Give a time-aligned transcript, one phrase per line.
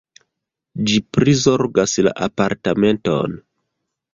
[0.91, 3.37] Ĝi prizorgas la apartamenton.